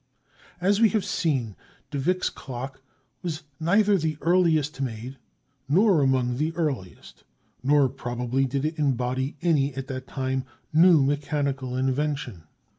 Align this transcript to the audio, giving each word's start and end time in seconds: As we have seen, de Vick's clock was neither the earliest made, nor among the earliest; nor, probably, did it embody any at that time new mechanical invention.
As 0.59 0.81
we 0.81 0.89
have 0.97 1.05
seen, 1.05 1.55
de 1.91 1.99
Vick's 1.99 2.31
clock 2.31 2.81
was 3.21 3.43
neither 3.59 3.99
the 3.99 4.17
earliest 4.21 4.81
made, 4.81 5.19
nor 5.69 6.01
among 6.01 6.37
the 6.37 6.55
earliest; 6.55 7.23
nor, 7.61 7.87
probably, 7.87 8.45
did 8.45 8.65
it 8.65 8.79
embody 8.79 9.35
any 9.43 9.75
at 9.75 9.85
that 9.89 10.07
time 10.07 10.43
new 10.73 11.03
mechanical 11.03 11.77
invention. 11.77 12.45